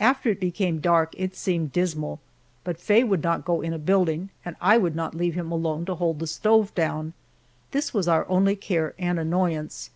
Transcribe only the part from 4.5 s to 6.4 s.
I would not leave him alone to hold the